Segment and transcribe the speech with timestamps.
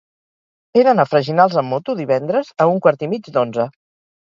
[0.79, 3.71] He d'anar a Freginals amb moto divendres a un quart i mig d'onze.